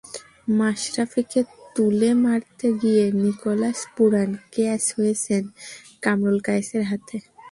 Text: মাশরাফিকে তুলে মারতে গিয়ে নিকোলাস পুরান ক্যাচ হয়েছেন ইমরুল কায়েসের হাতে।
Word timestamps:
মাশরাফিকে 0.57 1.41
তুলে 1.75 2.09
মারতে 2.23 2.67
গিয়ে 2.81 3.05
নিকোলাস 3.23 3.79
পুরান 3.95 4.29
ক্যাচ 4.53 4.83
হয়েছেন 4.97 5.43
ইমরুল 6.05 6.37
কায়েসের 6.47 6.83
হাতে। 6.89 7.17